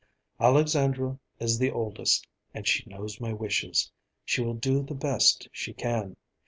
[0.39, 3.91] Alexandra is the oldest, and she knows my wishes.
[4.25, 6.17] She will do the best she can.